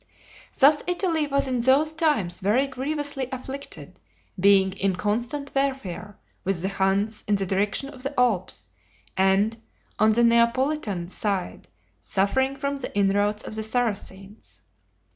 [0.57, 3.99] Thus Italy was in those times very grievously afflicted,
[4.39, 8.69] being in constant warfare with the Huns in the direction of the Alps,
[9.15, 9.55] and,
[9.99, 11.67] on the Neapolitan side,
[12.01, 14.61] suffering from the inroads of the Saracens.